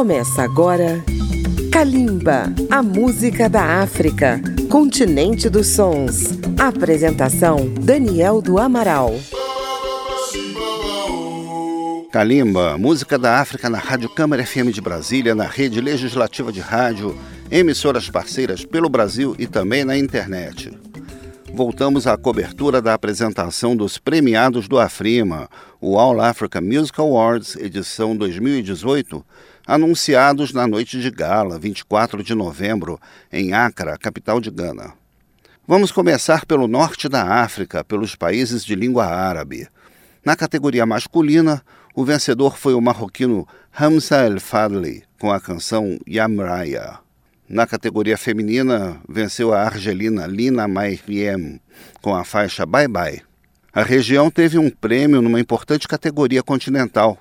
Começa 0.00 0.42
agora 0.42 1.04
Kalimba, 1.70 2.44
a 2.70 2.82
música 2.82 3.50
da 3.50 3.82
África, 3.82 4.40
continente 4.70 5.46
dos 5.50 5.66
sons. 5.66 6.38
Apresentação 6.58 7.68
Daniel 7.78 8.40
do 8.40 8.58
Amaral. 8.58 9.14
Kalimba, 12.10 12.78
música 12.78 13.18
da 13.18 13.40
África 13.40 13.68
na 13.68 13.76
Rádio 13.76 14.08
Câmara 14.08 14.46
FM 14.46 14.72
de 14.72 14.80
Brasília, 14.80 15.34
na 15.34 15.44
rede 15.44 15.82
legislativa 15.82 16.50
de 16.50 16.60
rádio, 16.60 17.14
emissoras 17.50 18.08
parceiras 18.08 18.64
pelo 18.64 18.88
Brasil 18.88 19.36
e 19.38 19.46
também 19.46 19.84
na 19.84 19.98
internet 19.98 20.72
voltamos 21.52 22.06
à 22.06 22.16
cobertura 22.16 22.80
da 22.80 22.94
apresentação 22.94 23.76
dos 23.76 23.98
premiados 23.98 24.68
do 24.68 24.78
Afrima, 24.78 25.48
o 25.80 25.98
All 25.98 26.20
Africa 26.20 26.60
Music 26.60 26.98
Awards 27.00 27.56
edição 27.56 28.16
2018, 28.16 29.24
anunciados 29.66 30.52
na 30.52 30.66
noite 30.66 31.00
de 31.00 31.10
gala, 31.10 31.58
24 31.58 32.22
de 32.22 32.34
novembro, 32.34 32.98
em 33.32 33.52
Accra, 33.52 33.98
capital 33.98 34.40
de 34.40 34.50
Gana. 34.50 34.94
Vamos 35.66 35.92
começar 35.92 36.46
pelo 36.46 36.66
norte 36.66 37.08
da 37.08 37.24
África, 37.42 37.84
pelos 37.84 38.14
países 38.14 38.64
de 38.64 38.74
língua 38.74 39.06
árabe. 39.06 39.68
Na 40.24 40.36
categoria 40.36 40.86
masculina, 40.86 41.62
o 41.94 42.04
vencedor 42.04 42.56
foi 42.56 42.74
o 42.74 42.80
marroquino 42.80 43.46
Hamza 43.72 44.24
El 44.26 44.40
Fadli, 44.40 45.02
com 45.18 45.30
a 45.30 45.40
canção 45.40 45.98
Yamraya. 46.08 46.98
Na 47.50 47.66
categoria 47.66 48.16
feminina, 48.16 49.00
venceu 49.08 49.52
a 49.52 49.60
argelina 49.60 50.24
Lina 50.24 50.68
Mairiem 50.68 51.60
com 52.00 52.14
a 52.14 52.22
faixa 52.22 52.64
Bye 52.64 52.86
Bye. 52.86 53.22
A 53.72 53.82
região 53.82 54.30
teve 54.30 54.56
um 54.56 54.70
prêmio 54.70 55.20
numa 55.20 55.40
importante 55.40 55.88
categoria 55.88 56.44
continental, 56.44 57.18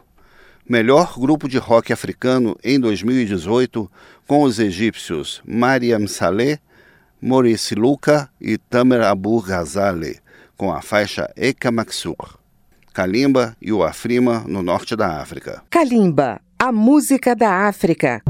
melhor 0.69 1.17
grupo 1.17 1.49
de 1.49 1.57
rock 1.57 1.91
africano 1.91 2.55
em 2.63 2.79
2018, 2.79 3.89
com 4.27 4.43
os 4.43 4.59
egípcios 4.59 5.41
Mariam 5.43 6.05
Saleh, 6.07 6.59
Maurice 7.19 7.73
Luca 7.73 8.29
e 8.39 8.55
Tamer 8.55 9.01
Abu 9.01 9.41
Ghazali, 9.41 10.19
com 10.55 10.71
a 10.71 10.79
faixa 10.79 11.27
Eka 11.35 11.71
Maksur. 11.71 12.37
Kalimba 12.93 13.57
e 13.59 13.73
o 13.73 13.81
Afrima, 13.81 14.43
no 14.47 14.61
norte 14.61 14.95
da 14.95 15.19
África. 15.19 15.63
Kalimba, 15.71 16.39
a 16.59 16.71
música 16.71 17.35
da 17.35 17.67
África. 17.67 18.21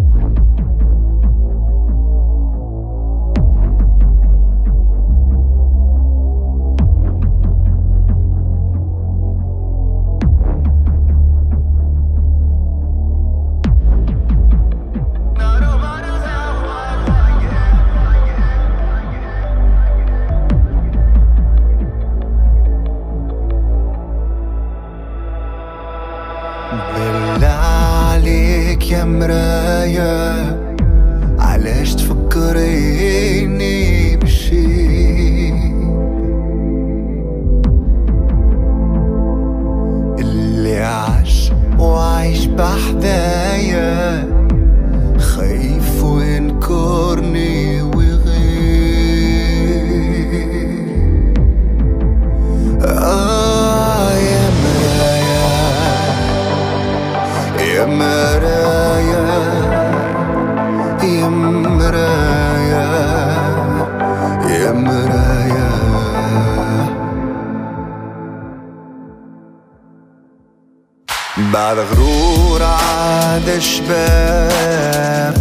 بعد 71.60 71.80
غرور 71.80 72.64
عاد 72.64 73.60
شباب 73.60 75.34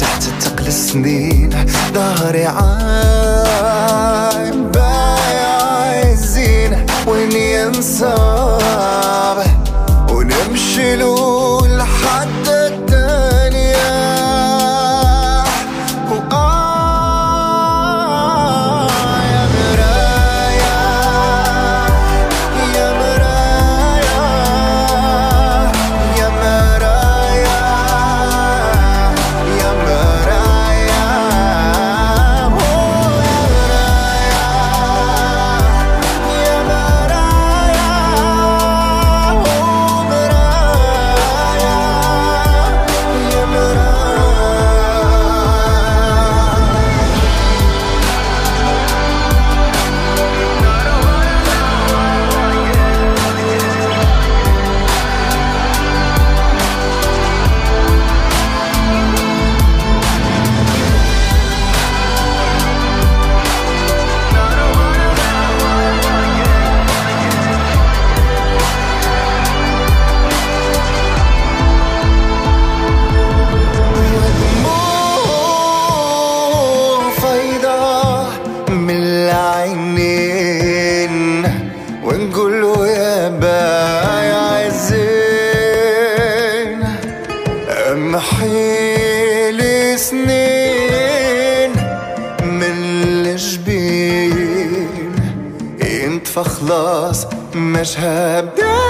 تحت 0.00 0.22
ثقل 0.40 0.66
السنين 0.66 1.50
ظهري 1.94 2.46
عايم 2.46 2.70
بايع 4.70 6.02
الزين. 6.12 6.86
وين 7.06 7.32
ينصاب 7.32 9.44
ونمشي 10.10 10.96
له 10.96 11.19
فخلاص 96.34 97.26
مش 97.54 97.98
هبدأ 97.98 98.89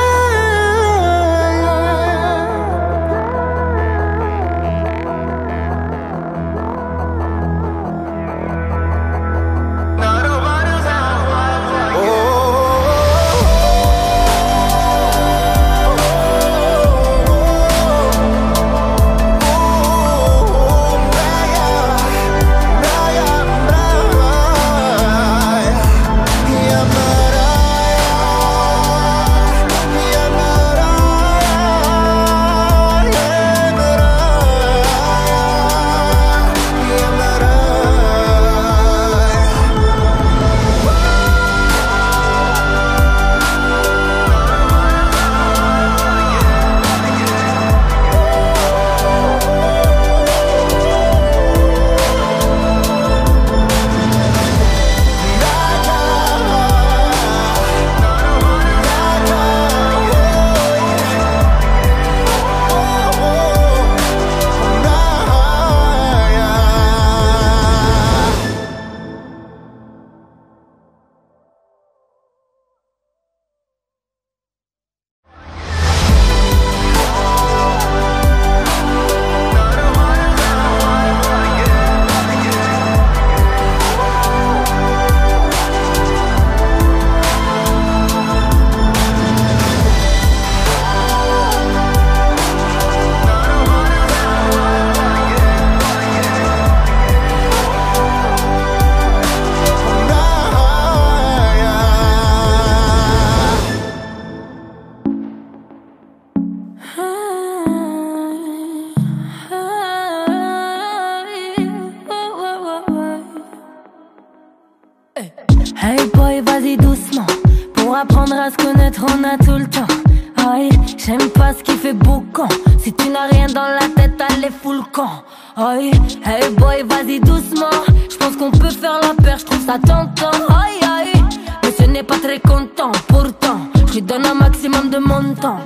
Aïe, 116.30 116.42
vas-y 116.42 116.76
doucement. 116.76 117.26
Pour 117.74 117.96
apprendre 117.96 118.34
à 118.34 118.50
se 118.52 118.56
connaître, 118.56 119.04
on 119.04 119.24
a 119.24 119.36
tout 119.36 119.58
le 119.58 119.66
temps. 119.66 120.48
Aïe, 120.48 120.70
j'aime 120.96 121.28
pas 121.30 121.52
ce 121.52 121.64
qui 121.64 121.72
fait 121.72 121.92
boucan. 121.92 122.46
Si 122.78 122.92
tu 122.92 123.08
n'as 123.08 123.26
rien 123.32 123.48
dans 123.48 123.66
la 123.66 123.88
tête, 123.96 124.14
allez 124.20 124.50
fous 124.62 124.74
le 124.74 124.82
camp. 124.92 125.24
Aïe, 125.56 125.90
hey 126.24 126.54
boy, 126.56 126.84
vas-y 126.84 127.18
doucement. 127.18 127.76
Je 128.08 128.16
pense 128.16 128.36
qu'on 128.36 128.52
peut 128.52 128.70
faire 128.70 129.00
la 129.02 129.20
paire, 129.20 129.38
je 129.38 129.66
ça 129.66 129.76
tentant. 129.78 130.30
Aïe, 130.50 130.78
aïe, 130.82 131.24
mais 131.64 131.72
ce 131.72 131.90
n'est 131.90 132.04
pas 132.04 132.18
très 132.18 132.38
content. 132.38 132.92
Pourtant, 133.08 133.58
je 133.88 133.94
lui 133.94 134.02
donne 134.02 134.24
un 134.24 134.34
maximum 134.34 134.88
de 134.88 134.98
mon 134.98 135.34
temps. 135.34 135.58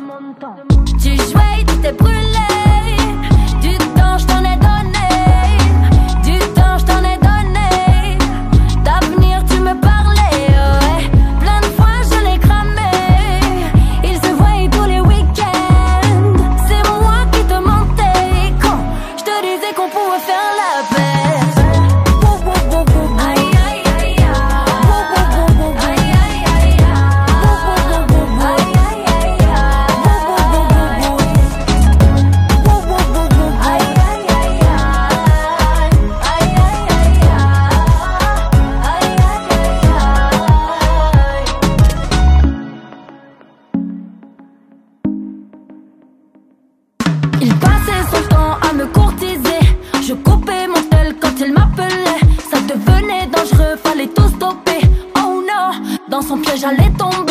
son 56.35 56.41
piège 56.41 56.65
allait 56.65 56.91
tomber. 56.99 57.24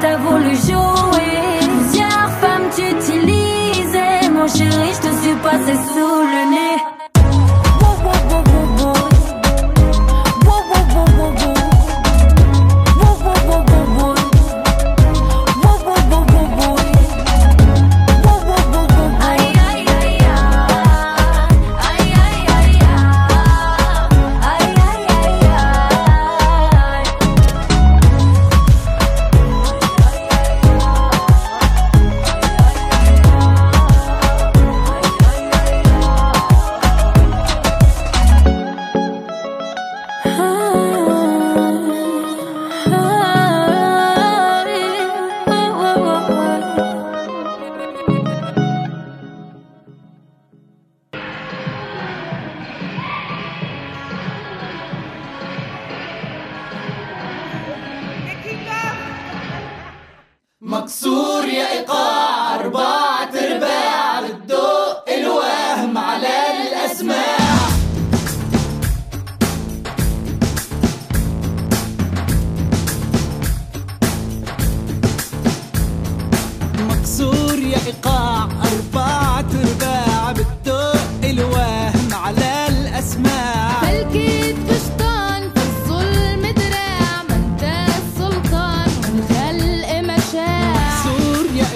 t'as 0.00 0.16
voulu 0.16 0.54
jouer. 0.56 1.60
Plusieurs 1.60 2.30
femmes 2.40 2.68
t'utilisaient, 2.74 4.28
mon 4.32 4.46
chéri, 4.46 4.90
je 4.94 5.08
te 5.08 5.12
suis 5.22 5.36
passé 5.42 5.74
sous. 5.94 6.05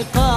Michael. 0.00 0.30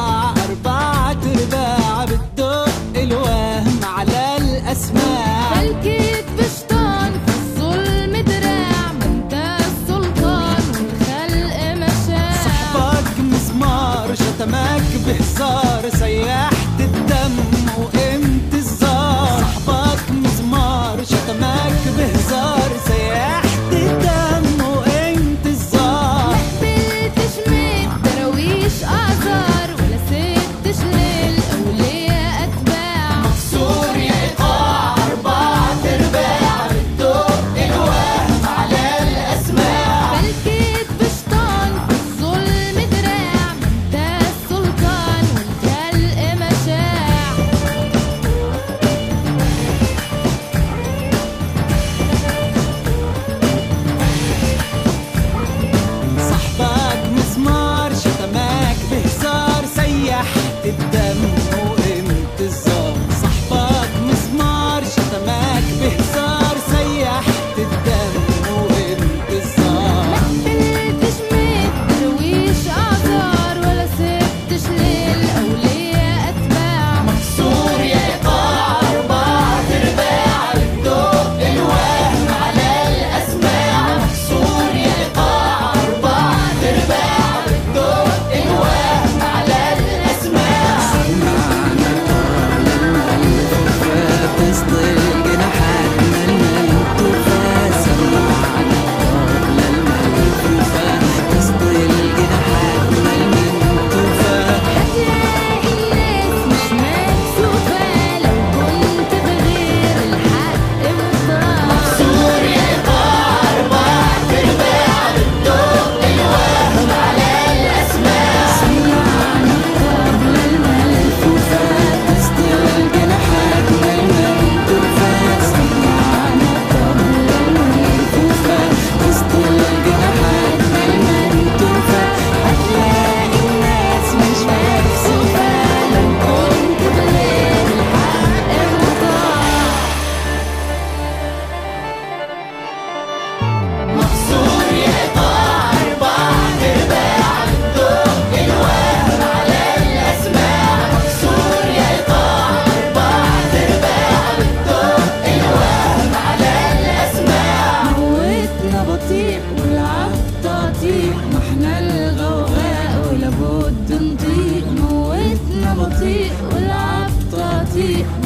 Yeah. 167.84 168.23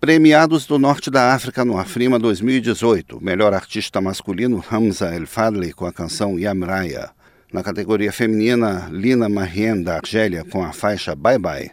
Premiados 0.00 0.66
do 0.66 0.78
Norte 0.78 1.10
da 1.10 1.34
África 1.34 1.64
no 1.64 1.78
Afrima 1.78 2.18
2018. 2.18 3.22
Melhor 3.22 3.52
artista 3.52 4.00
masculino 4.00 4.64
Hamza 4.70 5.14
El 5.14 5.26
Fadli 5.26 5.72
com 5.72 5.84
a 5.84 5.92
canção 5.92 6.38
Yamraya. 6.38 7.10
Na 7.52 7.62
categoria 7.62 8.12
feminina, 8.12 8.88
Lina 8.90 9.28
Marien 9.28 9.82
da 9.82 9.96
Argélia 9.96 10.44
com 10.44 10.64
a 10.64 10.72
faixa 10.72 11.14
Bye 11.14 11.38
Bye. 11.38 11.70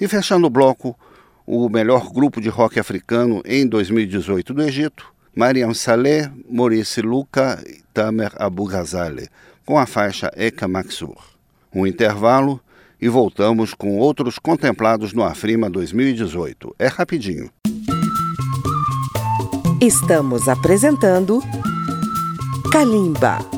E 0.00 0.08
fechando 0.08 0.46
o 0.46 0.50
bloco, 0.50 0.98
o 1.46 1.68
melhor 1.68 2.10
grupo 2.12 2.40
de 2.40 2.48
rock 2.48 2.80
africano 2.80 3.42
em 3.44 3.66
2018 3.66 4.54
do 4.54 4.62
Egito, 4.62 5.12
Mariam 5.36 5.74
Saleh, 5.74 6.30
Maurice 6.48 7.02
Luca 7.02 7.62
e 7.66 7.82
Tamer 7.92 8.32
Abu 8.38 8.66
Ghazale 8.66 9.28
com 9.68 9.78
a 9.78 9.84
faixa 9.84 10.32
Eka 10.34 10.66
Maksur. 10.66 11.16
Um 11.74 11.86
intervalo 11.86 12.58
e 13.00 13.08
voltamos 13.08 13.74
com 13.74 13.98
outros 13.98 14.38
contemplados 14.38 15.12
no 15.12 15.22
Afrima 15.22 15.70
2018. 15.70 16.74
É 16.78 16.86
rapidinho. 16.86 17.50
Estamos 19.80 20.48
apresentando 20.48 21.40
Kalimba. 22.72 23.57